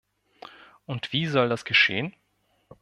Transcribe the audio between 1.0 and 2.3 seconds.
wie soll das geschehen?